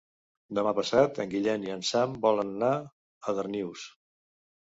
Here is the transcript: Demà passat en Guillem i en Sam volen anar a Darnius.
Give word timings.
Demà 0.59 0.71
passat 0.79 1.19
en 1.23 1.29
Guillem 1.33 1.67
i 1.67 1.73
en 1.75 1.83
Sam 1.91 2.15
volen 2.25 2.51
anar 2.55 2.71
a 2.81 3.35
Darnius. 3.41 3.85